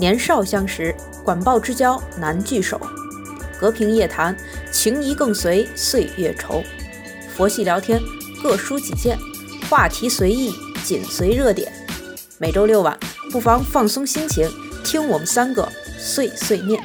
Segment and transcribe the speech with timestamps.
[0.00, 2.80] 年少相识，管鲍之交难聚首。
[3.60, 4.34] 隔屏夜谈，
[4.72, 6.64] 情谊更随岁月稠。
[7.36, 8.00] 佛系聊天，
[8.42, 9.18] 各抒己见，
[9.68, 11.70] 话题随意，紧随热点。
[12.38, 12.98] 每周六晚，
[13.30, 14.50] 不妨放松心情，
[14.82, 16.82] 听我们三个碎碎念。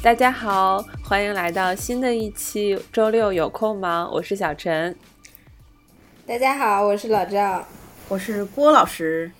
[0.00, 4.08] 大家好，欢迎来到新的一期周六有空吗？
[4.12, 4.94] 我是小陈。
[6.24, 7.66] 大家好，我是老赵，
[8.06, 9.32] 我是郭老师。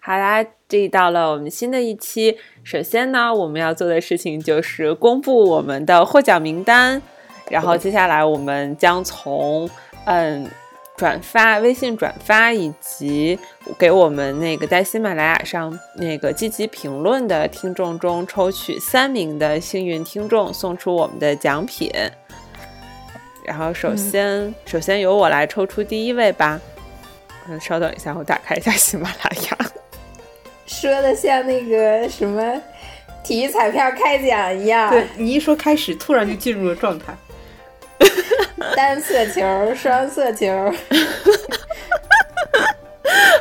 [0.00, 2.38] 好啦，这到了我们新的一期。
[2.64, 7.00] 首先呢，我们要做的事情就是公布我们的获奖名单。
[7.48, 9.70] 然后接下来我们将从
[10.06, 10.50] 嗯。
[10.96, 13.38] 转发微信转发以及
[13.76, 21.90] 给我们那个在喜马拉雅上那个积极评论的听众中抽取三名的幸运听众，送出我们的奖品。
[23.44, 26.60] 然后首先，首先由我来抽出第一位吧。
[27.48, 29.58] 嗯，稍等一下，我打开一下喜马拉雅。
[30.64, 32.62] 说的像那个什么
[33.22, 34.90] 体育彩票开奖一样。
[34.90, 37.12] 对你一说开始，突然就进入了状态。
[38.76, 40.46] 单色球，双色球。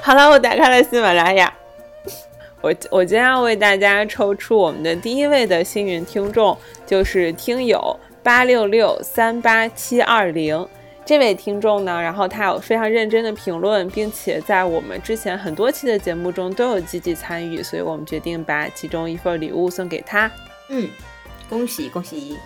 [0.01, 1.51] 好了，我打开了喜马拉雅，
[2.61, 10.67] 我我将要为大家抽出我们的第一位的幸运听众，就是听友八六六三八七二零
[11.05, 12.01] 这位听众呢。
[12.01, 20.29] 然后他有非常认真的评论，并且在我们之前很多期的节目中都有积极参与，所以我们决定把其中一份礼物送给他。
[20.67, 20.89] 嗯，
[21.49, 22.37] 恭喜恭喜！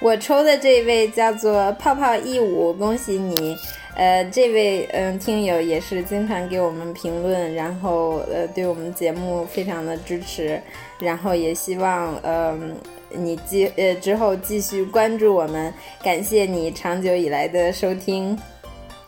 [0.00, 3.56] 我抽的这位叫做泡泡一五，恭喜你！
[3.96, 10.60] 呃，这位嗯听友也是经常给我们评论，然后呃对我们节目非常的支持，
[10.98, 12.76] 然后也希望嗯
[13.08, 15.72] 你继呃之后继续关注我们，
[16.02, 18.38] 感谢你长久以来的收听。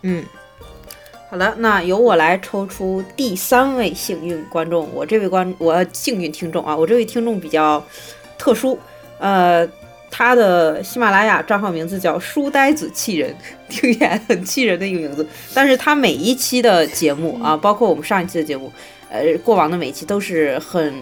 [0.01, 0.25] 嗯，
[1.29, 7.85] 好了，那由我来抽出第三位幸运观众，我这位观我幸运听众啊，我这位听众比较
[8.39, 8.79] 特殊，
[9.19, 9.69] 呃。
[10.11, 13.35] 他的喜马拉雅账号名字叫书呆子气人，
[13.69, 15.27] 听起来很气人的一个名字。
[15.55, 18.73] 但是他每一期的节目啊，包括我们上一期的节目，
[19.11, 20.93] 呃，过往的每一期都是很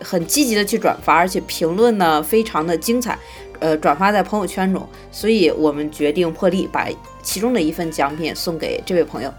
[0.00, 3.18] 很积极的去转发，而且评论呢非常的精彩，
[3.58, 4.88] 呃，转发在朋友圈中。
[5.10, 6.88] 所以我们决定破例把
[7.22, 9.32] 其中的一份奖品送给这位朋友。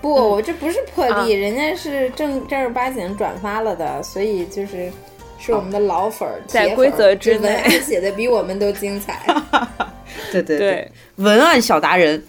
[0.00, 4.90] 不，我这不是破例，人家是正正儿八经转发了的，所以就是。
[5.38, 9.22] 是我们的老粉儿，在规则之内写的比我们都精彩。
[10.32, 12.22] 对对对，文案小达人。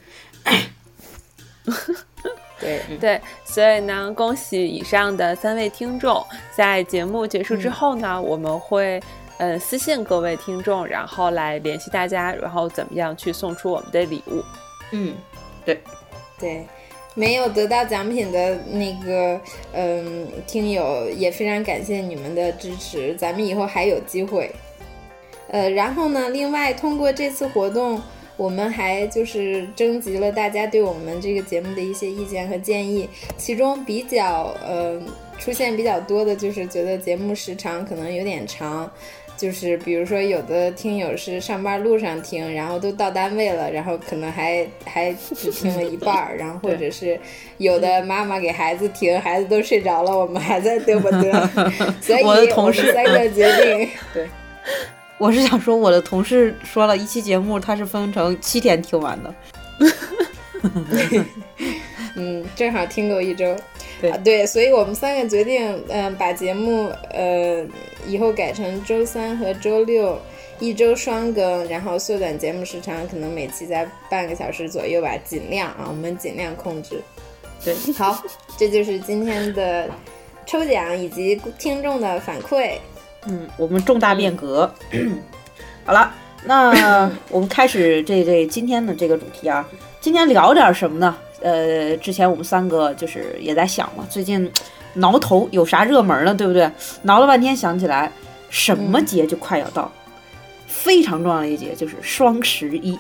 [2.59, 6.25] 对对，所以呢，恭喜以上的三位听众。
[6.55, 9.01] 在节目结束之后呢，我们会
[9.37, 14.43] 嗯私信各位听众，然后来联系大家，然后怎么样去送出我们的礼物。
[14.91, 15.15] 嗯，
[15.65, 15.81] 对
[16.37, 16.67] 对。
[17.15, 19.39] 没有得到奖品的那个，
[19.73, 24.49] 嗯，听友也非常感谢你们的支持，咱们以后还有机会。
[25.49, 27.99] 呃，然后呢，另外通过这次活动，
[28.37, 35.01] 我们还就是征集了大家对我们这个节目的一些意见和建议，其中比较呃
[35.37, 38.89] 出现比较多的就是觉得节目时长可能有点长。
[39.39, 47.17] 就是比如说，有的听友是上班路上听，然后都到单位了，然后可能还还只听了一半儿，然后或者是
[47.57, 51.31] 有的妈妈给孩子听，孩子都睡着了，我们还在嘚啵嘚。
[52.01, 54.27] 所以我的同事三个决定， 对，
[55.17, 59.33] 我是想说，我的同事说了一期节目，他是分成七天听完的。
[62.19, 63.56] 嗯，正好听够一周。
[64.12, 67.66] 啊，对，所以我们三个决定，嗯，把节目，呃，
[68.06, 70.19] 以后改成周三和周六
[70.59, 77.02] 一周双更，然后缩短节目时长，可能每期在半个小时左右吧，尽量啊，我们尽量控制。
[77.63, 78.22] 对，好，
[78.57, 79.90] 这就是今天的
[80.46, 82.74] 抽奖以及听众的反馈。
[83.28, 84.74] 嗯，我们重大变革。
[85.84, 86.13] 好了，
[86.46, 89.68] 那我们开始这这今天的这个主题啊，
[90.00, 91.18] 今天聊点什么呢？
[91.41, 94.51] 呃，之前我们三个就是也在想嘛，最近
[94.95, 96.69] 挠头有啥热门的，对不对？
[97.03, 98.12] 挠了半天想起来，
[98.50, 99.91] 什么节就快要到，
[100.68, 102.97] 非常重要的一节就是双十一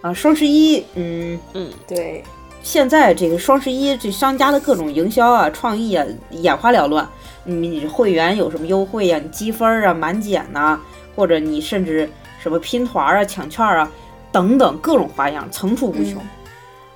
[0.00, 0.12] 啊！
[0.12, 2.22] 双十一，嗯嗯，对，
[2.62, 7.06] 现在这个双十一这商家的各种营销啊、创意啊，眼花缭乱。
[7.44, 9.18] 你你会员有什么优惠呀？
[9.22, 10.78] 你积分啊、满减呐，
[11.16, 12.08] 或者你甚至
[12.42, 13.90] 什么拼团啊、抢券啊
[14.30, 16.22] 等等各种花样层出不穷。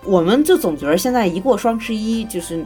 [0.04, 2.64] 我们就总觉得现在一过双十一，就是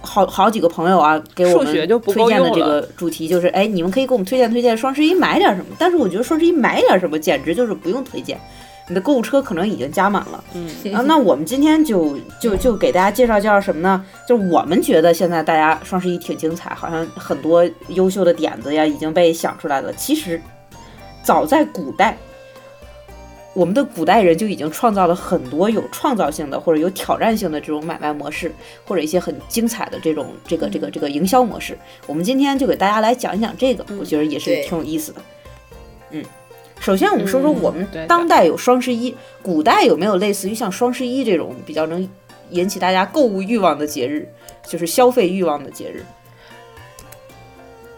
[0.00, 1.66] 好好几个朋友啊给我们
[2.00, 5.76] 推荐的这个主题就是，哎，你们可以给我们推荐推荐双十一买点什么。
[5.78, 8.40] 但是我觉得双十一买点什么简直就是不用推荐，
[8.88, 10.42] 你的购物车可能已经加满了。
[10.54, 14.04] 嗯啊，那我们今天就就就给大家介绍介绍什么呢？
[14.26, 19.92] 就是我们觉得现在大家双十一挺精彩，好像很多优秀的点子呀已经被想出来了。
[19.94, 20.40] 其实
[21.22, 22.16] 早在古代，
[23.52, 28.52] 我们的古代人就已经创造了很多有创造性的或者有挑战性的这种买卖模式，
[28.84, 31.76] 或者一些很精彩的这种这个这个这个营销模式。
[32.06, 35.20] 我们今天就给大家来讲一讲这个，我觉得也是挺有意思的。
[36.10, 36.24] 嗯，
[36.78, 42.08] 首先我们说说我们当代有双十一，古代有没有类似于像双十一这种比较能
[42.50, 44.28] 引起大家购物欲望的节日，
[44.64, 46.04] 就是消费欲望的节日？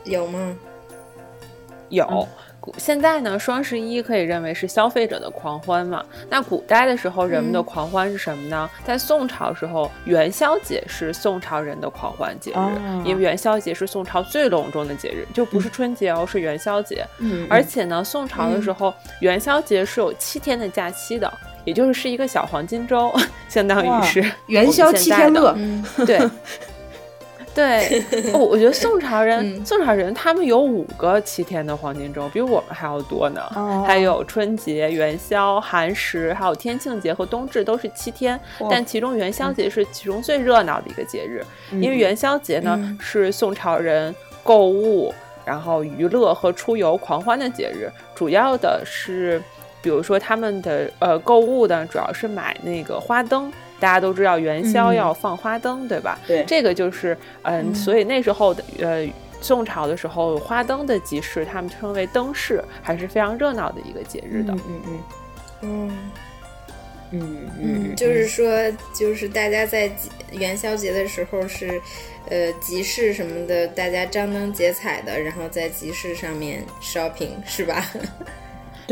[0.05, 0.57] 有吗？
[1.91, 2.27] 有。
[2.79, 6.05] 现在呢，双十一可以认为是消费者的狂欢嘛。
[6.29, 8.69] 那古代的时候，人们的嗯狂欢是什么呢？
[8.85, 17.07] 在宋朝时候，元宵节是宋朝人的狂欢节日，哦因为元宵节是宋朝最隆重的节日，就不是春节哦，是元宵节。
[17.19, 21.33] 嗯而且呢，宋朝的时候，元宵节是有七天的假期的，
[21.65, 23.13] 也就是是一个小黄金周，
[23.49, 26.19] 相当于是元宵七天乐， 嗯，对，
[27.55, 28.03] 对，
[28.33, 33.43] 哦，我觉得宋朝人，嗯宋朝人他们有五个七天的黄金周，比我们还要多呢。
[33.55, 45.13] 哦还有春节、元宵、寒食，还有天庆节和冬至都是七天，哇但其中元宵节是其中最热闹的一个节日，嗯因为元宵节呢、嗯是宋朝人购物、
[45.45, 49.41] 然后娱乐和出游狂欢的节日，主要的是。
[49.83, 53.53] 比如说他们的呃购物呢，主要是买那个花灯，
[53.83, 56.17] 大家都知道元宵嗯要放花灯，对吧？
[56.25, 59.05] 对这个就是嗯，嗯所以那时候的呃
[59.41, 64.53] 宋朝的时候，花灯的集市，他们称为灯市，还是非常热闹的一个节日的。
[64.53, 64.99] 嗯嗯嗯
[65.65, 65.91] 嗯
[67.11, 68.47] 嗯嗯，就是说，
[68.95, 71.81] 就是大家在集元宵节的时候是，
[72.31, 77.85] 呃，集市什么的，大家张灯结彩的，然后在集市上面 shopping 是吧？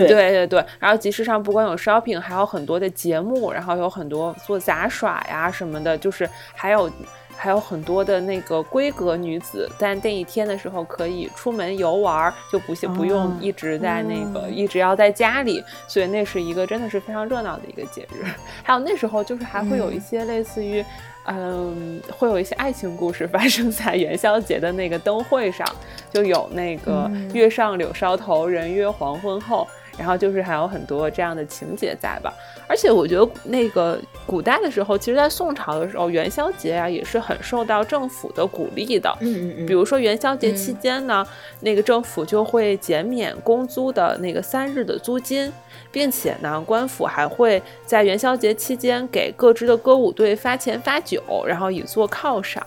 [0.06, 6.90] 对对对对，然后集市上不光有 shopping，还有很多的节目，然后有很多做杂耍呀什么的，就是还有
[7.36, 18.24] 还有很多的那个闺阁女子，在那一天的时候可以出门游玩儿，就不是不用哦一直在那个、哦一直要在家里，所以那是一个真的是非常热闹的一个节日。
[18.62, 20.84] 还有那时候就是还会有一嗯些类似于。
[21.26, 25.66] 嗯，会有一些爱情故事发生在元宵节的那个灯会上，
[26.10, 29.68] 就有那个嗯月上柳梢头，人约黄昏后，
[30.00, 32.32] 然后就是还有很多这样的情节在吧。
[32.66, 39.14] 而且我觉得那个古代的时候，其实，在宋朝的时候，元宵节啊也是很受到政府的鼓励的。
[39.20, 41.26] 嗯嗯，比如说元宵节期嗯间呢，
[41.60, 45.52] 那个政府就会减免公租的那个三日的租金，
[45.92, 52.64] 并且呢，官府还会在元宵节期间给各支的歌舞队发钱发酒，然后以作犒赏。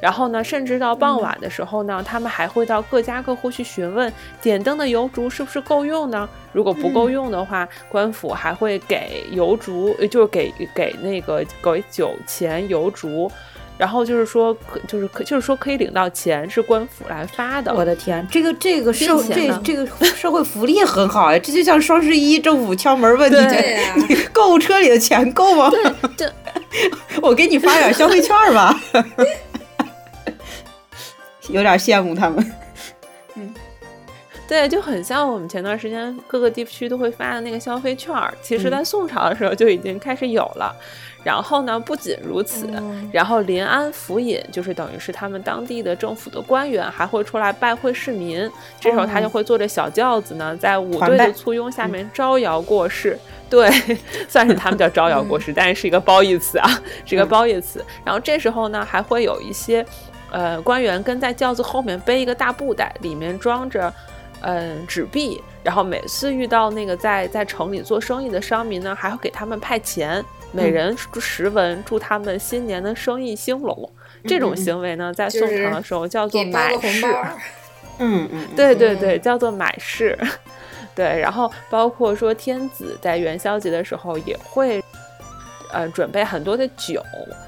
[0.00, 4.12] 然后呢，甚至到傍晚的时候呢，他们还会到各家各户去询问
[4.42, 6.28] 点灯的油烛是不是够用呢？
[6.52, 13.30] 如果不够用的话，官府还会给油烛，就是给给那个给酒钱油烛。
[13.78, 17.72] 然后就是说，可就是可就是说可以领到钱，是官府来发的。
[17.72, 23.36] 我的天，这个这个社这这个社会福利很好呀，这就像双十一政府敲门问你
[24.08, 25.70] 你购物车里的钱够吗？
[26.16, 26.30] 这
[27.22, 28.78] 我给你发点消费券吧，
[31.48, 32.52] 有点羡慕他们。
[33.36, 33.54] 嗯
[34.48, 40.74] 对，就很像我们前段时间各个地区都会发的那个消费券儿，其实嗯在宋朝的时候就已经开始有了。
[41.24, 48.50] 然后呢，不仅如此，嗯然后临安府尹就是等于是他们当地的政府的官员，还会出来拜会市民。
[48.80, 53.18] 这时候他就会坐着小轿子呢，在舞团拜队的簇拥下面招摇过市。
[53.50, 53.70] 对，
[54.28, 56.68] 算是他们叫招摇过市，但是是一个褒义词啊，
[57.04, 57.84] 是一个嗯褒义词。
[58.04, 59.84] 然后这时候呢，还会有一些
[60.30, 63.92] 呃官员跟在轿子后面背一个大布袋，里面装着。
[64.40, 73.90] 嗯，纸币，然后每次遇到那个在在城里做生意的商民呢，还会给他们派钱，每嗯人十文，祝他们新年的生意兴隆。
[74.24, 77.06] 这种行为呢，在宋朝的时候叫做买市。
[78.00, 80.18] 嗯嗯，对对对，嗯叫做买市。
[80.94, 84.82] 对，然后包括说天子在元宵节的时候也会，
[85.72, 87.02] 呃，准备很多的酒，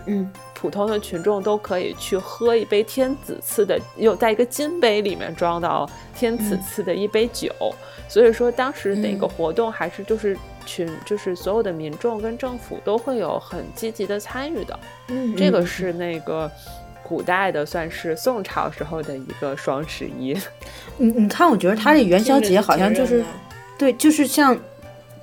[0.07, 7.51] 嗯普通的群众都可以去喝一杯天子赐的，又在一个金杯里面装到天子嗯赐的一杯酒。
[8.09, 10.37] 所以说，当时哪个嗯活动还是就是
[10.67, 14.79] 群，就是所有的民众跟政府都会有很积极的参与的。
[15.09, 16.51] 嗯，这个是那个
[17.03, 20.37] 古代的，算是宋朝时候的一个双十一。
[20.97, 23.25] 你 你看，我觉得他这元宵节好像就是
[23.79, 24.57] 对，就是像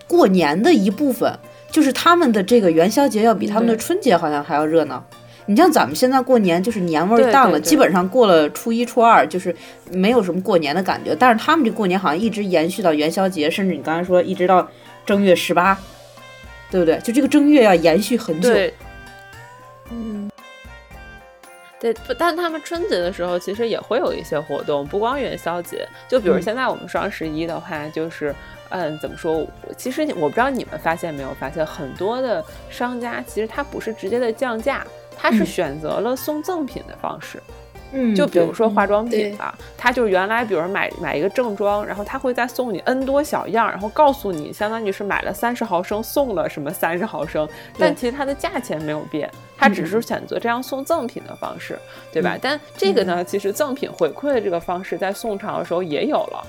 [0.08, 1.32] 过年的一部分，
[1.72, 5.03] 就是他们的这个元宵节要比他们的春节好像还要热闹。
[5.50, 9.56] 你像咱们现在过年就是年味儿对淡了，对对基本上过了初一、初二，就是
[9.89, 11.15] 没有什么过年的感觉。
[11.17, 14.67] 但是他们这过年好像一直延续到元宵节，甚至你刚才说一直到
[15.07, 15.79] 正月十八，
[16.69, 16.99] 对不对？
[16.99, 18.49] 就这个正月要延续很久。
[18.49, 18.73] 对，
[19.89, 20.29] 嗯
[21.79, 25.87] 对，不，但他们春节的时候其实也会有一些活动，不光元宵节。
[26.09, 28.35] 就比如嗯现在我们双十一的话，就是，
[28.69, 29.47] 嗯，怎么说？
[29.77, 34.85] 其实我不知道你们发现没有发现，很多的商家其实他不是直接的降价，
[35.15, 37.41] 他是嗯选择了送赠品的方式。
[37.47, 37.53] 嗯，
[38.15, 51.79] 就比如说化妆品吧，它就是原来比如买买一个正装，然后它会再送你 N 多小样，然后告诉你，相当于是买了三十毫升送了什么三十毫升，但其实它的价钱没有变，它只是选择这样送赠品的方式，
[52.12, 52.36] 对吧？
[52.36, 52.39] 嗯？
[52.41, 56.48] 但这个呢，其实赠品回馈的这个方式在宋朝的时候也有了，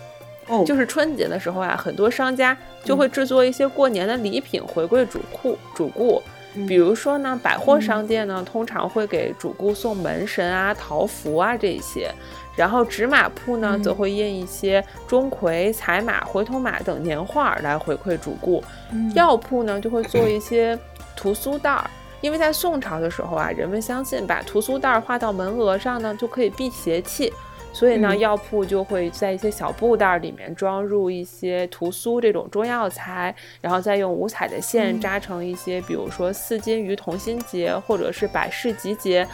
[0.48, 6.22] 哦，就是春节的时候啊，很多商家就会制作一些过年的礼品回馈主顾主顾。
[6.66, 12.10] 比如说呢，百货商店呢，通常会给主顾送门神啊、桃符啊这些，
[12.56, 18.62] 然后纸马铺呢，则会印一些钟馗、彩马、回头马等年画来回馈主顾。
[19.14, 20.76] 药铺呢，就会做一些
[21.14, 21.88] 屠苏袋儿，
[22.20, 27.32] 因为在宋朝的时候啊，人们相信把屠苏袋儿画到门额上呢，就可以避邪气。
[27.78, 28.18] 所以呢，嗯。
[28.18, 39.24] 药铺就会在一些小布袋儿里面装入一些屠苏这种中药材，然后再用五彩的线扎成一些，比如说四金鱼同心结，或者是百事集结，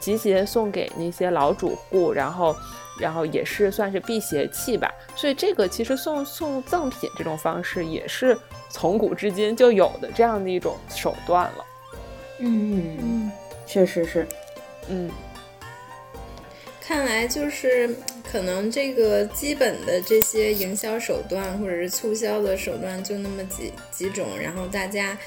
[0.00, 2.56] 集结送给那些老主顾，然后，
[2.98, 4.92] 然后也是算是辟邪气吧。
[5.14, 8.36] 所以这个其实送送赠品这种方式，也是
[8.68, 11.64] 从古至今就有的这样的一种手段了。
[12.40, 13.32] 嗯，嗯，
[13.64, 14.26] 确实是，
[14.88, 15.08] 嗯，
[16.86, 17.90] 看来就是
[18.30, 25.18] 可能这个基本的这些营销手段或者是促销的手段就那么几几种，然后大家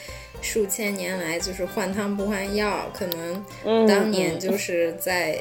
[0.41, 5.39] 数千年来就是换汤不换药，可能嗯当年就是在。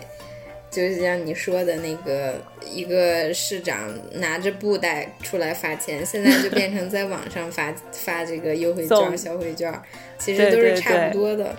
[0.70, 2.34] 就是像你说的那个，
[2.70, 9.72] 一个市长拿着布袋出来发钱，现在就变成在网上发发这个优惠券、送消费券，
[10.18, 11.56] 其实都是差不多的。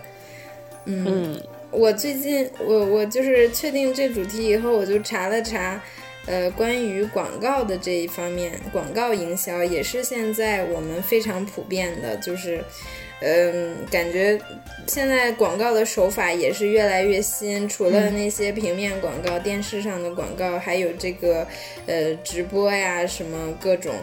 [0.85, 5.81] 嗯，嗯我最近我我就是确定这主题以后，我就查了查，
[6.25, 12.63] 呃，关于广告的这一方面，广告营销也是现在我们非常普遍的，就是，
[13.21, 14.39] 嗯、感觉
[14.87, 21.45] 现在广告的手法也是越来越新，除了那些平面广告、电视上的广告，还有这个
[21.85, 23.93] 呃直播呀什么各种。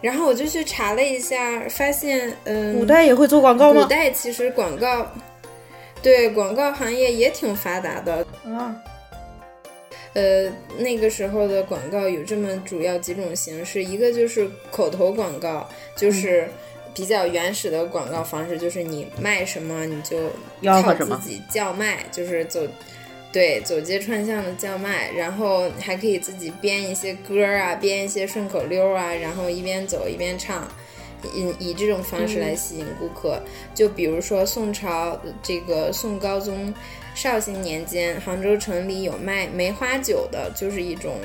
[0.00, 3.82] 然后我就去查了一下，发现，嗯，古代也会做广告古？
[3.86, 5.10] 代其实广告，
[6.04, 8.24] 对广告行业也挺发达的。
[8.44, 8.76] 啊，
[10.12, 16.46] 呃，那个时候的广告有这么主要几种形式，一个就是口头广告，就是
[16.94, 20.30] 比较原始的广告方式，就是你卖什么你就
[20.62, 22.60] 靠自己叫卖，就是走。
[23.32, 30.68] 对，走街串巷的叫卖，然后还可以自己编一些歌啊，编一些顺口溜啊，然后一边走一边唱，
[31.32, 33.40] 以以这种方式来吸引顾客。
[33.74, 36.72] 就比如说宋朝这个宋高宗
[37.14, 41.16] 绍兴年间，杭州城里有卖梅花酒的，就是一种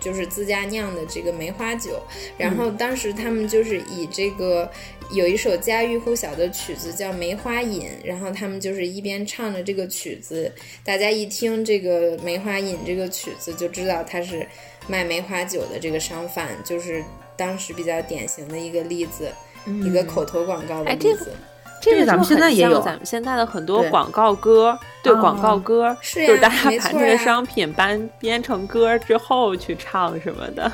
[0.00, 2.02] 就是自家酿的这个梅花酒。
[2.38, 4.70] 然后当时他们就是以这个
[5.10, 10.50] 有一首家喻户晓的曲子叫《梅花引》，然后他们就是一边唱着这个曲子，
[10.84, 14.46] 大家一听这个《梅花引》这个曲子，就知道他是
[14.86, 17.02] 卖梅花酒的这个商贩，就是
[17.40, 19.32] 当时比较典型的一个例子，
[19.66, 21.32] 一个口头广告的哎这个例子。
[21.80, 30.70] 这个咱们现在也有咱们现在的很多广告歌，对哦广告歌，就是大家没把这个商品编编成歌之后去唱什么的。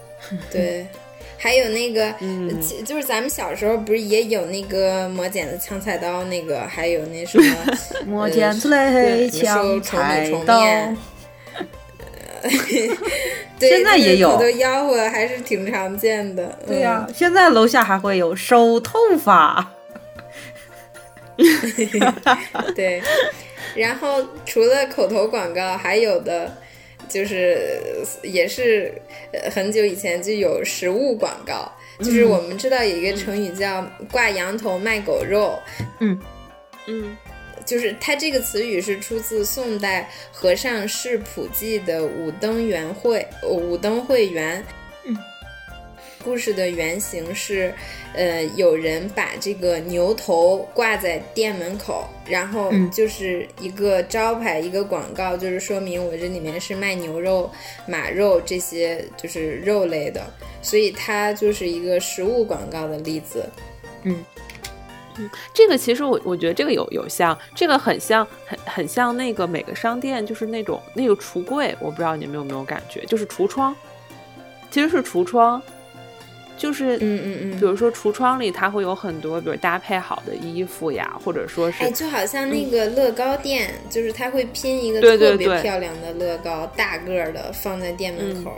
[0.50, 0.86] 对，
[1.36, 7.54] 还有那个，嗯就是咱们小时候不是也有那个磨剪子抢菜刀那个，还有那什么
[8.08, 8.70] 磨剪子
[9.30, 10.58] 抢菜刀。
[13.58, 16.58] 对，现在也有口头吆喝还是挺常见的。
[16.66, 19.72] 对呀、现在楼下还会有收头发。
[21.36, 21.44] 嗯、
[22.74, 23.02] 对。
[23.74, 26.50] 然后除了口头广告，还有的
[27.08, 27.80] 就是
[28.22, 28.92] 也是
[29.32, 35.58] 呃很久以前就有食物广告，就是我们知道有一个成语叫“挂羊头卖狗肉”。
[36.00, 36.18] 嗯
[36.86, 37.16] 嗯
[37.66, 44.62] 就是它这个词语是出自宋代和尚释普记的《五灯圆会》呃《武登会元》。
[45.04, 45.16] 嗯，
[46.24, 47.74] 故事的原型是，
[48.14, 57.50] 呃，有人把这个牛头挂在店门口，然后嗯就是一个招牌、一个广告，就是说明我这里面是卖牛肉、
[57.86, 60.24] 马肉这些就是肉类的，
[60.62, 63.44] 所以它就是一个食物广告的例子。
[65.54, 73.74] 这个其实我我觉得这个有有像，这个很像很很像那个每个商店就是那种那个橱柜，我不知道你们有没有感觉，就是橱窗，
[74.70, 75.60] 其实是橱窗，
[76.56, 88.52] 就是嗯嗯嗯，比如说橱窗里它会有很多，比如搭配好的衣服呀，或者说是哎，就好像那个乐高店，就是它会拼一个特别漂亮的乐高，大个儿的放在店门口，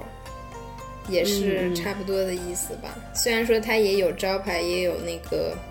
[1.09, 2.95] 也是差不多的意思吧。
[3.15, 5.68] 虽然说它也有招牌，也有那个是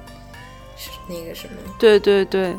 [1.08, 2.56] 那个什么，对对对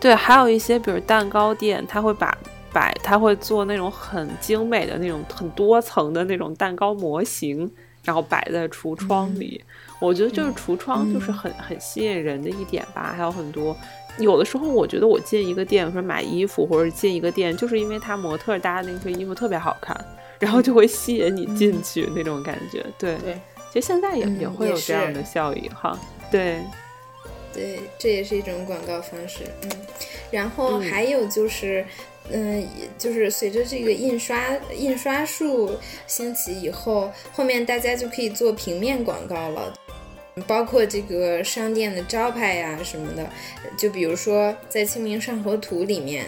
[0.00, 2.36] 对，还有一些比如蛋糕店，他会把
[2.72, 7.70] 摆，他会做那种很精美的那种很多层的那种蛋糕模型，
[8.04, 9.62] 然后摆在橱窗里。
[10.00, 13.76] 我觉得就是橱窗就是很、很吸引人的一点吧，还有很多。
[14.18, 19.96] 有的时候，我觉得我进一个店，说买衣服，或者进一个店，就是因为他模特搭的那身衣服特别好看，
[20.38, 22.84] 然后就会吸引你进去、那种感觉。
[22.98, 23.40] 对，对，
[23.72, 25.98] 其实现在也、嗯也会有这样的效益哈。
[26.30, 26.60] 对，
[27.52, 29.44] 对，这也是一种广告方式。
[29.62, 29.70] 嗯，
[30.30, 31.84] 然后嗯还有就是。
[32.30, 39.74] 嗯，也就是随着这个印刷印刷术兴起以后，后面大家就可以做平面广告了。
[40.46, 43.28] 包括这个商店的招牌呀、什么的，
[43.76, 46.24] 就比如说在《清明上河图》里面，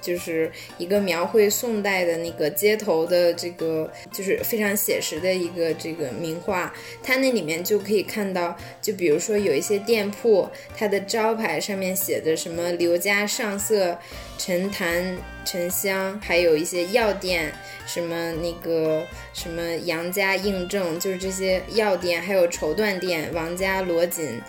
[0.00, 6.72] 就是一个描绘宋代的那个街头的这个，就是非常写实的一个这个名画。
[7.02, 13.98] 它那里面就可以看到，就比如说有一些店铺，它的招牌上面写的什么刘家上色、
[14.38, 17.52] 陈坛、沉香，还有一些药店，
[17.86, 24.40] 什么那个什么杨家印证，就是这些药店，还有绸缎店，王家罗锦，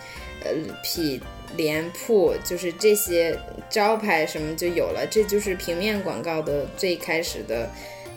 [0.44, 0.50] 呃
[0.82, 1.20] 匹
[1.56, 7.68] 莲铺，就是这些招牌什么就有了，这就是平面广告的最开始的。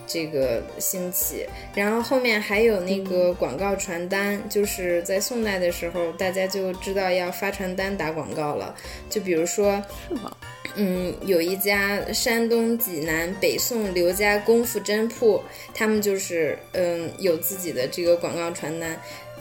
[0.08, 8.72] 这个兴起，然后后面还有那个广告传单，就是在宋代的时候，大家就知道要发传单打广告了。
[9.10, 10.36] 就比如说，是吗？
[10.76, 15.42] 嗯，有一家山东济南北宋刘家功夫针铺，
[15.74, 18.96] 他们就是嗯有自己的这个广告传单，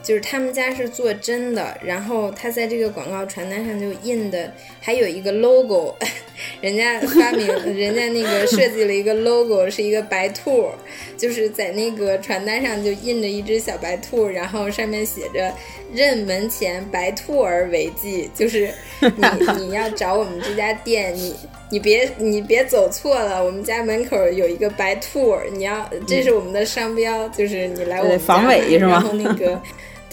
[0.06, 5.96] 就是他们家是做真的，然后他在这个广告传单上就印的还有一个 logo，
[6.62, 10.70] 人家发明， 人家那个设计了一个 logo，是一个白兔，
[11.18, 15.52] 就是在那个传单上就印着一只小白兔，然后上面写着
[15.92, 18.70] “任门前白兔儿为记”，就是
[19.02, 21.36] 你你要找我们这家店，你
[21.72, 29.60] 你别你别走错了，我们家门口有一个白兔儿，你要这是我们的商标，就是你来我们家防伪是吗然后那个。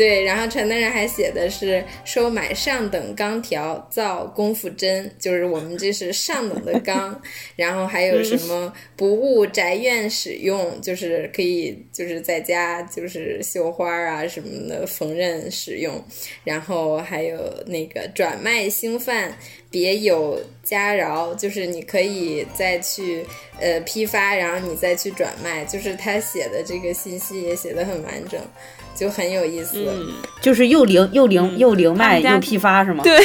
[0.02, 7.22] 对，然后传单上还写的是收买上等钢条造功夫针，就是我们这是上等的钢，
[7.54, 16.04] 然后还有什么不误宅院使用，就是可以就是在家就是绣花啊什么的缝纫使用，
[16.42, 19.32] 然后还有那个转卖兴贩。
[19.70, 23.24] 别有佳饶，就是你可以再去
[23.58, 28.38] 呃批发，然后你再去转卖，就是他写的这个信息也写的很完整，
[28.94, 29.84] 就很有意思。
[29.88, 33.02] 嗯，就是又零又零、嗯又零卖又批发是吗？
[33.04, 33.18] 对，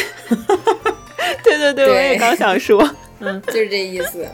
[1.43, 2.82] 对对对，我也对刚想说，
[3.19, 4.27] 嗯就是这意思。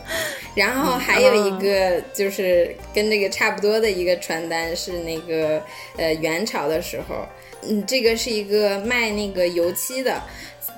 [0.54, 5.60] 然后还有一个就是跟这个差不多的一个传单是那个
[5.96, 7.26] 呃元朝的时候，
[7.68, 10.22] 嗯，这个是一个卖那个油漆的，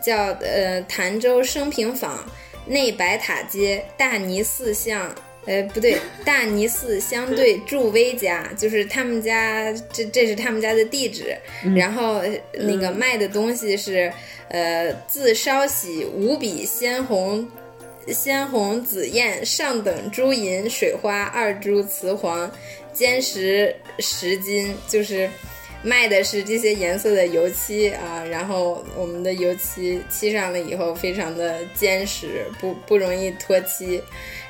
[0.02, 2.24] 叫呃潭州升平坊
[2.64, 5.14] 内白塔街大尼寺巷。
[5.46, 11.36] 呃，不对，大尼寺相对祝威家，就是他们家，这这是他们家的地址。
[11.74, 14.12] 然后呃那个卖的东西是，
[14.48, 17.48] 呃，自烧洗无比鲜红
[18.08, 22.50] 鲜红紫燕上等朱银水花二株雌黄，
[22.92, 25.28] 坚实十斤，就是
[25.86, 28.24] 卖的是这些颜色的油漆啊。
[28.28, 34.02] 然后我们的油漆漆上了以后非常的坚实，不不容易脱漆。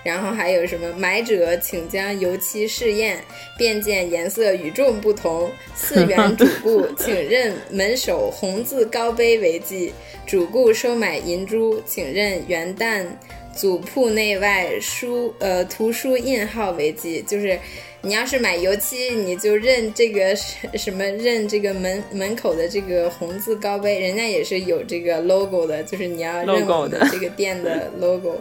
[0.02, 3.18] 然后还有什么买者请将油漆试验，
[3.58, 5.50] 便见颜色与众不同。
[5.74, 9.92] 四元主顾请认门首红字高碑为记，
[10.24, 13.04] 主顾收买银珠，请认元旦
[13.52, 17.58] 祖铺内外书呃图书印号为记，就是
[18.02, 28.40] 你要是买油漆，你就认这个什 什么认这个门门口的这个红字高碑，人家也是有这个 logo 的，就是你要认我们的这个店的 logo。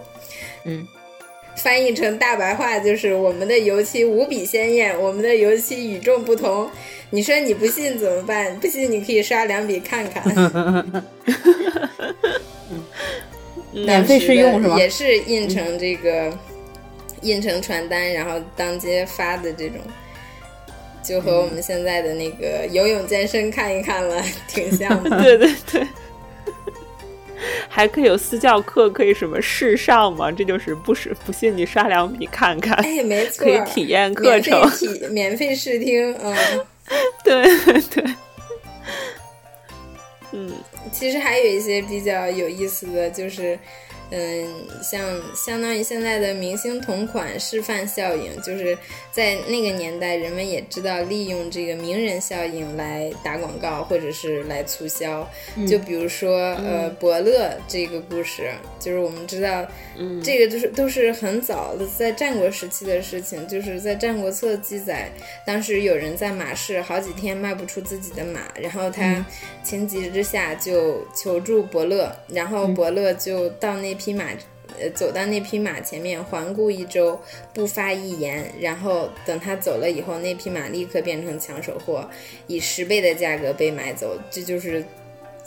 [0.65, 0.87] 嗯，
[1.55, 6.69] 翻译成大白话就是我们的油漆无比鲜艳，我们的油漆与众不同。
[7.11, 8.59] 你说你不信怎么办？
[8.59, 10.23] 不信你可以刷两笔看看。
[13.71, 14.77] 免费试用是吗？
[14.77, 16.31] 也是印成这个，
[17.25, 19.79] 印成传单，然后当街发的这种，
[21.03, 25.21] 就和我们现在的那个游泳健身看一看了， 挺像的。
[25.21, 25.87] 对对对。
[27.69, 30.31] 还可以有私教课，可以什么试上嘛？
[30.31, 36.35] 这就是不是不信你刷两笔看看，哎，没错，可以体验课程，免费体免费试听，嗯，
[37.23, 37.43] 对
[37.89, 38.05] 对。
[40.31, 40.51] 嗯，
[40.91, 43.57] 其实还有一些比较有意思的就是。
[44.11, 44.47] 嗯，
[44.83, 45.01] 像
[45.35, 48.77] 相当于现在的明星同款示范效应，就是
[49.11, 55.27] 在那个年代，人们也知道利用这个名人效应来打广告或者是来促销。
[55.67, 59.65] 就比如说，呃，伯乐这个故事，就是我们知道，
[59.97, 65.09] 嗯，这个就是都是很早的在战国时期的事情，就是在《战国策》记载，
[65.47, 69.25] 当时有人在马市好几天卖不出自己的马，然后他
[69.63, 73.94] 情急之下就求助伯乐，然后伯乐就到那。
[73.95, 74.25] 匹马，
[74.79, 77.19] 呃，走到那匹马前面环顾一周，
[77.53, 78.53] 不发一言。
[78.59, 82.07] 然后等他走了以后，那匹马立刻变成抢手货，
[82.47, 84.19] 以十倍的价格被买走。
[84.29, 84.85] 这就是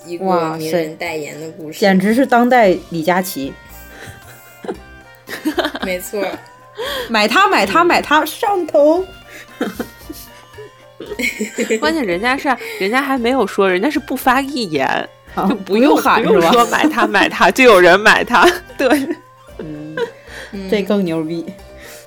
[0.04, 3.52] 一个名人代言的故事，简直是当代李佳琦。
[5.82, 6.26] 没错，
[7.08, 9.04] 买它，买它，买它，上头。
[11.80, 12.48] 关键人家是，
[12.80, 15.08] 人家还没有说，人家是不发一言。
[15.48, 16.50] 就不用喊是吧？
[16.52, 18.48] 说买它买它，就有人买它。
[18.76, 18.88] 对，
[19.58, 19.96] 嗯，
[20.70, 21.44] 这更牛逼。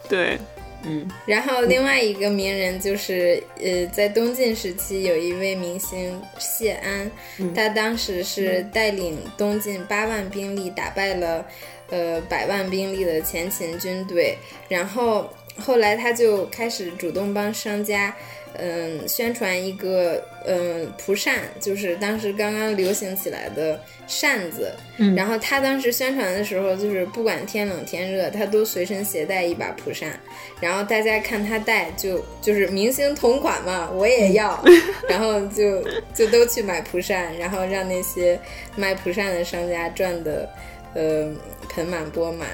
[0.09, 0.37] 对，
[0.83, 1.09] 嗯。
[1.25, 7.09] 然后另外一个名人就是呃，在东晋时期有一位明星谢安，
[7.55, 11.45] 他当时是带领东晋八万兵力打败了
[11.89, 18.13] 呃百万兵力的前秦军队，然后后来他就开始主动帮商家。
[18.57, 24.71] 嗯，宣传一个嗯蒲扇，就是当时刚刚流行起来的扇子。
[24.97, 30.19] 嗯，然后他当时宣传的时候，就是不管天冷天热，他都随身携带一把蒲扇。
[30.59, 34.63] 然后大家看他戴，就就是明星同款嘛，我也要。
[35.07, 35.81] 然后就
[36.13, 38.39] 就都去买蒲扇，然后让那些
[38.75, 40.49] 卖蒲扇的商家赚的
[40.93, 41.31] 呃
[41.69, 42.47] 盆满钵满。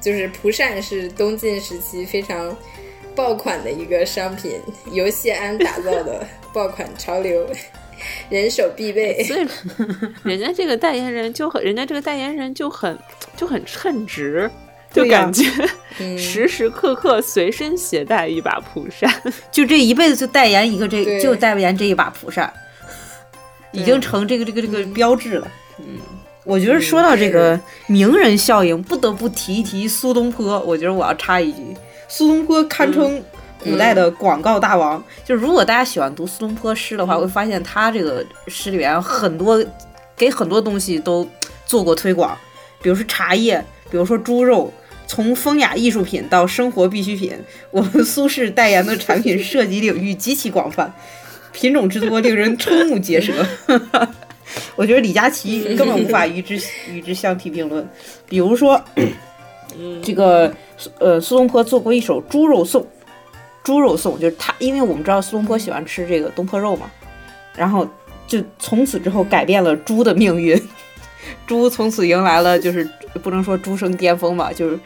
[0.00, 2.56] 就是蒲扇是东晋时期非常。
[3.14, 4.60] 爆款的一个商品，
[4.92, 7.46] 由谢安打造的爆款潮流，
[8.30, 9.22] 人手必备。
[9.24, 9.46] 所以，
[10.22, 12.98] 人家这个代言人就很，人家这个代言人就很
[13.36, 14.50] 就很称职，
[14.92, 15.44] 就感觉
[16.16, 19.12] 时时刻刻随身携带一把蒲扇，
[19.52, 22.52] 就这一辈子就代言一个这就代言这一把蒲扇，
[23.72, 25.48] 已经成这个这个这个标志了。
[25.78, 25.98] 嗯，
[26.44, 30.60] 我觉得说到这个名人效应，不得不提一提苏东坡。
[30.60, 31.62] 我觉得我要插一句。
[32.12, 33.24] 苏东坡堪称
[33.58, 35.02] 古代的广告大王。
[35.24, 39.64] 就如果大家喜欢读苏东坡诗的话，会发现他这个诗里面很多
[40.14, 41.26] 给很多东西都
[41.64, 42.36] 做过推广，
[42.82, 44.70] 比如说茶叶，比如说猪肉，
[45.06, 47.32] 从风雅艺术品到生活必需品，
[47.70, 50.92] 我们苏轼代言的产品涉及领域极其广泛，
[51.50, 53.32] 品种之多令人瞠目结舌。
[54.76, 57.88] 我觉得李佳琦根本无法与之与之相提并论。
[58.28, 58.78] 比如说，
[60.02, 60.54] 这个。
[60.98, 62.82] 呃，苏东坡做过一首《猪肉颂》，
[63.62, 66.90] 猪肉颂就是他，因为我们知道苏东坡喜欢吃这个东坡肉嘛，
[67.56, 67.86] 然后
[68.26, 70.60] 就从此之后改变了猪的命运，
[71.46, 72.88] 猪从此迎来了就是
[73.22, 74.78] 不能说猪生巅峰吧，就是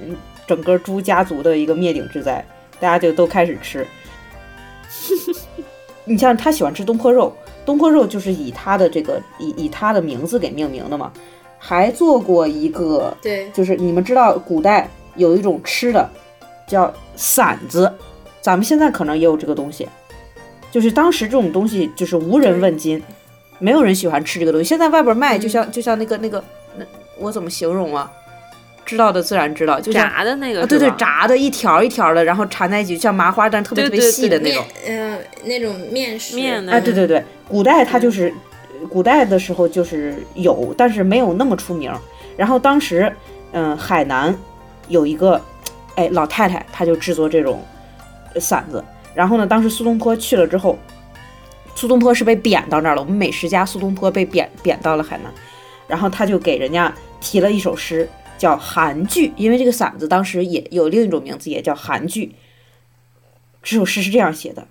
[0.00, 2.44] 嗯，整个猪家族的一个灭顶之灾，
[2.78, 3.86] 大家就都开始吃。
[6.04, 7.34] 你像他喜欢吃东坡肉，
[7.64, 11.12] 东坡肉就是以他的这个以以他的名字给命名的嘛，
[11.58, 14.88] 还做过一个，对，就是你们知道古代。
[15.18, 16.08] 有一种吃的
[16.66, 17.92] 叫馓子，
[18.40, 19.86] 咱们现在可能也有这个东西，
[20.70, 23.02] 就是当时这种东西就是无人问津，
[23.58, 24.66] 没有人喜欢吃这个东西。
[24.66, 26.42] 现在外边卖，就像就像那个那个
[26.78, 26.84] 那
[27.18, 28.10] 我怎么形容啊？
[28.86, 38.32] 知道的自然知道，就炸的那个，对对，炸的一条一条的，然后缠在一起，像麻花，但特别特别细的那种，嗯，那种面食面哎，对对对，古代它就是
[38.88, 41.92] 古代的时候就是有，但是没有那么出名。
[42.34, 43.12] 然后当时
[43.52, 44.34] 嗯，海南。
[44.88, 45.40] 有一个，
[45.94, 47.62] 哎，老太太，她就制作这种
[48.34, 48.82] 馓子。
[49.14, 50.78] 然后呢，当时苏东坡去了之后，
[51.74, 53.02] 苏东坡是被贬到那儿了。
[53.02, 55.32] 我们美食家苏东坡被贬贬到了海南，
[55.86, 62.34] 然后他就给人家提了一首诗，叫《韩剧》，因为这个馓子当时也有另一种名字，也叫韩剧。
[63.62, 64.66] 这首诗是这样写的，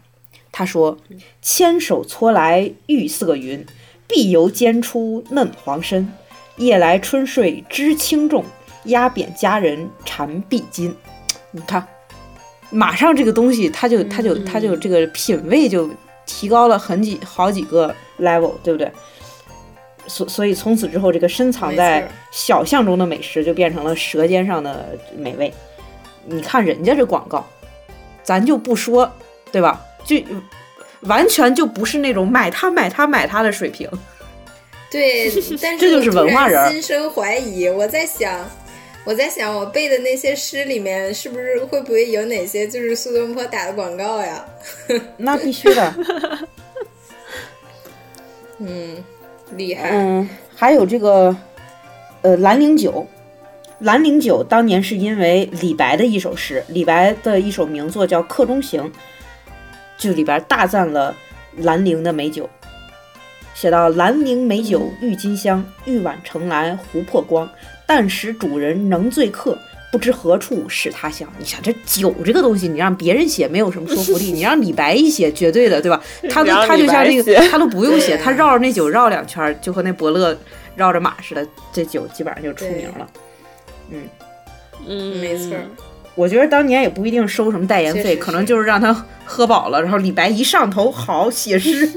[0.52, 0.98] 他说
[1.42, 3.66] ：“千手搓来玉色云，
[4.08, 6.12] 碧油煎出嫩黄身。
[6.56, 8.44] 夜来春睡知轻重。”
[8.88, 10.94] 压扁佳人缠臂巾，
[11.52, 11.86] 你看，
[12.70, 15.90] 马上这个东西，它就它就它就这个品味就
[16.26, 18.92] 提高了很几好几个 level，对不对？
[20.08, 25.54] 所所以从此之后，这个深藏在小巷中的美食就变成了舌尖上的美味。
[26.26, 27.46] 你看人家这广告，
[28.24, 29.10] 咱就不说，
[29.52, 29.82] 对吧？
[30.06, 30.16] 就
[31.02, 33.90] 完全就不是那种买它买它买它的水平。
[34.90, 35.30] 对，
[35.62, 36.72] 但是这就是文化人。
[36.72, 38.46] 心生怀疑，我在想。
[39.08, 44.46] 我在想，我背的那些诗里面，是不是会不会有哪些就是苏东坡打的广告呀？
[45.16, 45.94] 那必须的。
[48.60, 49.02] 嗯，
[49.56, 49.92] 厉害。
[49.94, 51.34] 嗯，还有这个
[52.22, 53.08] 呃兰陵酒，
[53.80, 58.84] 兰陵酒当年是因为李白的一首诗，李白的一首名作叫《客中行》，
[59.98, 61.16] 就里边大赞了
[61.60, 62.50] 兰陵的美酒，
[63.56, 67.50] 写到兰陵美酒郁金香，玉碗盛来琥珀光，
[67.88, 69.58] 但使主人能醉客。
[69.90, 71.28] 不知何处使他乡？
[71.40, 76.04] 你想这酒这个东西，你让别人写没有什么说服力，你让李白一写，绝对的，对吧？
[76.30, 80.38] 他都他就像那个，他都不用写， 他绕着那酒绕两圈，就和那伯乐
[80.76, 83.08] 绕着马似的，这酒基本上就出名了。
[83.90, 84.04] 嗯
[84.86, 85.56] 嗯，没错。
[86.16, 91.90] 我觉得当年也不一定收什么代言费，可能就是让他喝饱了，然后李白一上头，好写诗，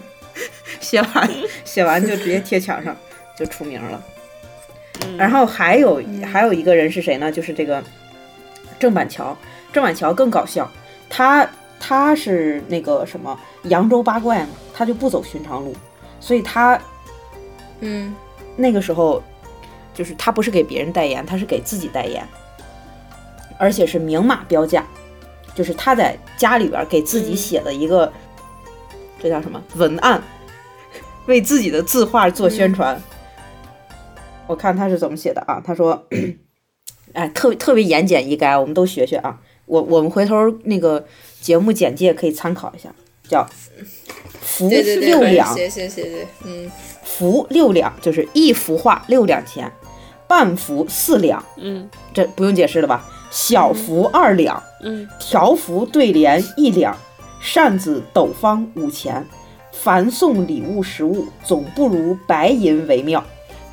[0.80, 1.30] 写完
[1.66, 2.96] 写完就直接贴墙上，
[3.38, 4.02] 就出名了。
[5.16, 7.30] 然后还有还有一个人是谁呢？
[7.30, 7.82] 就是这个
[8.78, 9.36] 郑板桥。
[9.72, 10.68] 郑板桥更搞笑，
[11.08, 15.74] 他他是那个什么扬州八怪嘛，他就不走寻常路，
[16.18, 16.80] 所以他
[17.80, 18.14] 嗯。
[18.56, 19.22] 那个时候
[19.94, 22.26] 就是他不是给别人代言，他是给自己代言，
[23.58, 24.84] 而且是明码标价，
[25.54, 28.12] 就是他在家里边给自己写了一个
[29.22, 29.62] 这叫什么？
[29.76, 30.20] 文案，
[31.26, 33.00] 为自己的字画做宣传。
[34.50, 35.62] 我看他是怎么写的啊？
[35.64, 36.04] 他说
[37.14, 39.40] ：“哎，特特别言简意赅，我们都学学啊。
[39.66, 41.06] 我我们回头那个
[41.40, 42.92] 节目简介可以参考一下，
[43.28, 43.46] 叫
[44.42, 46.68] ‘福六两’，谢谢谢谢，嗯，
[47.04, 49.70] 福六两就是一幅画六两钱，
[50.26, 53.08] 半幅四两，嗯，这不用解释了吧？
[53.30, 56.98] 小幅二两，嗯，条幅对联一两，
[57.40, 59.24] 扇子斗方五钱，
[59.70, 63.24] 凡送礼物实物，总不如白银为妙。”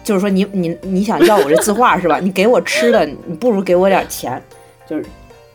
[0.07, 2.17] 就是说，你你你想要我这字画是吧？
[2.17, 4.41] 你给我吃的，你不如给我点钱，
[4.89, 5.05] 就是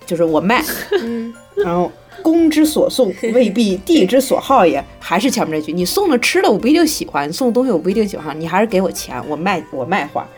[0.05, 0.63] 就是我卖，
[1.57, 1.91] 然后
[2.23, 10.29] 公之所送未必 地之所好也，还是前面这句，你送的吃的我不一定喜欢，你送的东西我不一定喜欢，你还是给我钱，我卖我卖画，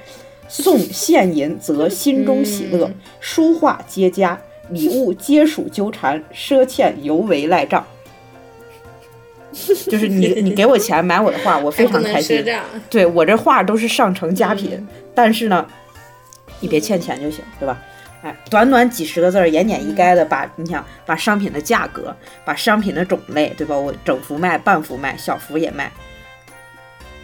[0.46, 4.38] 送现银则心中喜乐，书画皆佳，
[4.70, 7.84] 礼物皆属纠缠，赊欠尤为赖账。
[9.90, 12.44] 就是你，你给我钱买我的画，我非常开心。
[12.90, 15.66] 对我这画都是上乘佳品，但是呢，
[16.60, 17.80] 你别欠钱就行，对吧？
[18.22, 23.76] 哎，短短几十个字儿，言简意赅的把你想把商品的价格、把商品的种类，对吧？
[23.76, 25.92] 我整幅卖、半幅卖、小幅也卖，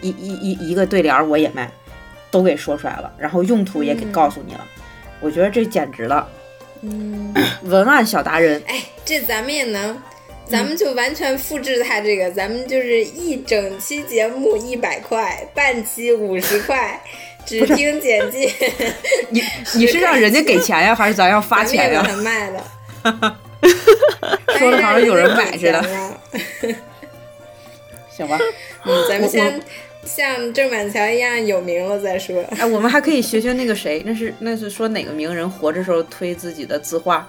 [0.02, 1.70] 一一一一个对联我也卖，
[2.30, 4.60] 都给说出来了，然后用途也给告诉你了。
[5.20, 6.28] 我觉得这简直了，
[6.82, 8.62] 嗯，文案小达人。
[8.66, 9.96] 哎，这咱们也能。
[10.50, 17.00] 咱们就完全复制他这个，咱们就是一整期节目一百块，半期五十块，
[17.46, 18.52] 只听简介。
[19.28, 19.40] 你
[19.76, 22.02] 你是让人家给钱呀，还是咱要发钱呀？
[22.24, 22.70] 卖了。
[24.58, 25.84] 说的好像有人买似的。
[28.10, 28.38] 行吧，
[28.84, 29.62] 嗯，咱们先
[30.04, 32.42] 像郑板桥一样有名了再说。
[32.58, 37.26] 哎，我们还可以学学那个谁，那是那是说哪个名人活着时候推自己的字画。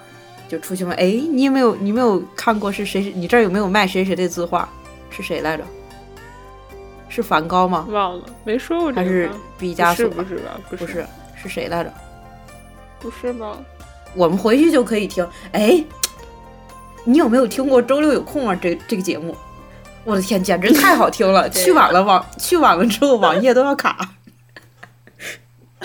[0.52, 3.10] 就出去问，哎，你有没有你没有看过是谁？
[3.16, 4.68] 你这儿有没有卖谁谁的字画？
[5.08, 5.64] 是谁来着？
[7.08, 7.86] 是梵高吗？
[7.90, 8.92] 忘了，没说过。
[8.92, 10.06] 还是毕加索？
[10.10, 10.60] 不是吧？
[10.68, 11.06] 不是，
[11.42, 11.90] 是谁来着？
[13.00, 13.56] 不是吧？
[14.14, 15.26] 我们回去就可以听。
[15.52, 15.82] 哎，
[17.04, 18.54] 你有没有听过周六有空啊？
[18.54, 19.34] 这这个节目，
[20.04, 21.48] 我的天，简直太好听了！
[21.48, 24.06] 去晚了网去晚了之后，网页都要卡。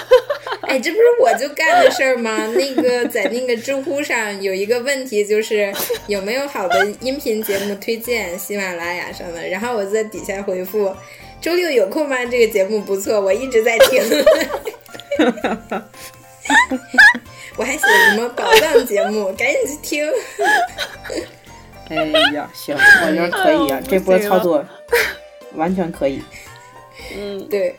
[0.68, 2.46] 哎，这不是我就干的事儿吗？
[2.48, 5.74] 那个在那个知乎上有一个问题，就是
[6.08, 9.48] 有没有好的音频节目推荐喜马拉雅上的？
[9.48, 10.94] 然后我在底下回复：
[11.40, 12.18] 周六有空吗？
[12.26, 14.04] 这个节目不错，我一直在听。
[17.56, 17.80] 我还写
[18.10, 19.34] 什么宝藏节目？
[19.34, 20.06] 赶紧去听。
[21.90, 21.96] 哎
[22.36, 24.64] 呀，行，我觉得可以啊，这波操作
[25.56, 26.22] 完全可以。
[27.16, 27.74] 嗯，对，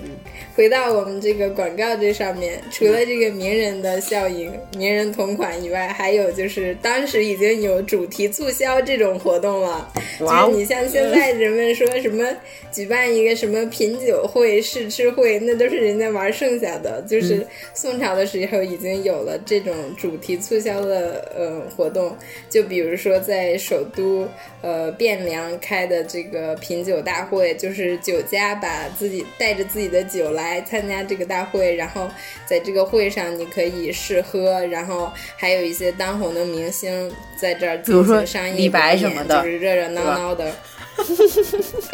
[0.59, 9.88] 回到我们这个广告这上面，除了这个名人的效应、名人同款以外，还有就是当时已经有主题促销这种活动了。
[10.18, 12.27] 就是你像现在人们说什么
[12.73, 17.01] 举办一个什么品酒会、试吃会，那都是人家玩剩下的。
[17.09, 22.16] 就是宋朝的时候已经有了这种主题促销的呃活动，
[22.51, 24.27] 就比如说在首都
[24.61, 32.08] 呃汴梁开的这个品酒大会，就是酒家把自己带着自己的酒来参加这个大会，然后
[32.46, 40.52] 在这个会上你可以试喝，然后还有一些当红的明星在这儿进行商业表演，就是热热闹闹的。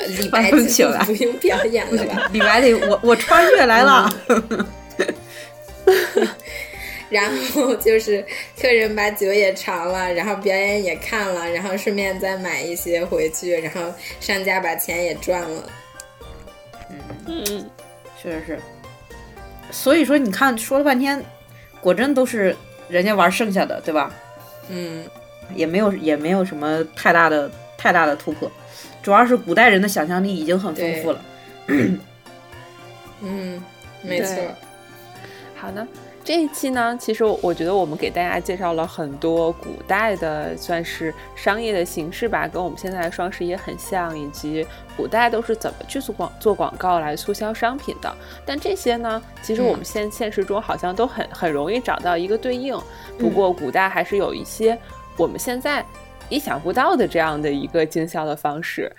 [0.09, 2.29] 李白不用表演了吧？
[2.33, 4.11] 李白得我我穿越来了。
[7.11, 8.25] 然后就是
[8.61, 15.71] 客人把酒也尝了，然后表演也看了，然后顺便再买一些回去，然后商家把钱也赚了。
[17.27, 17.71] 嗯，嗯，
[18.25, 18.59] 确实是。
[19.71, 21.23] 所以说，你看说了半天，
[21.81, 22.57] 果真都是
[22.89, 24.11] 人家玩剩下的，对吧？
[24.71, 25.05] 嗯，
[25.55, 28.51] 也没有也没有什么太大的太大的突破，
[29.03, 31.21] 主要是古代人的想象力已经很丰富了。
[33.21, 33.63] 嗯，
[34.03, 34.37] 没错。
[35.55, 35.87] 好呢，
[36.25, 48.11] 这一期呢，其实我觉得我们给大家介绍了很多古代的算是商业的形式吧，跟我们现在的双十一很像，以及古代都是怎么去做广做广告来促销商品的。
[48.47, 52.75] 但这些呢，其实我们现现实中好像都很很容易找到一个对应。
[53.19, 54.79] 不过古代还是有一些
[55.19, 55.85] 我们现在
[56.31, 58.91] 意想不到的这样的一个经销的方式。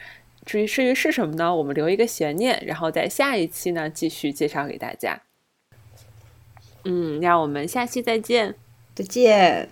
[0.45, 1.55] 至于至于是什么呢？
[1.55, 5.19] 我们留一个悬念，然后在下一期呢继续介绍给大家。
[6.86, 8.56] 嗯，让我们下期再见，
[8.95, 9.67] 再见，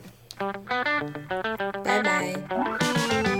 [1.84, 3.33] 拜拜。